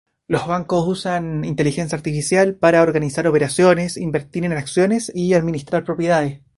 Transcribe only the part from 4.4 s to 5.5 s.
en acciones y